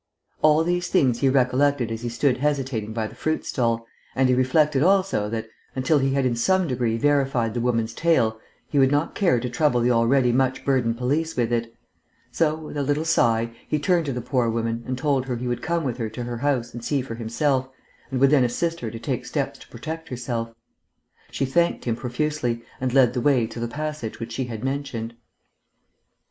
[0.41, 3.85] All these things he recollected as he stood hesitating by the fruit stall,
[4.15, 8.39] and he reflected also that, until he had in some degree verified the woman's tale,
[8.67, 11.71] he would not care to trouble the already much burdened police with it;
[12.31, 15.47] so, with a little sigh, he turned to the poor woman and told her he
[15.47, 17.69] would come with her to her house and see for himself,
[18.09, 20.49] and would then assist her to take steps to protect herself.
[21.29, 25.13] She thanked him profusely, and led the way to the passage which she had mentioned.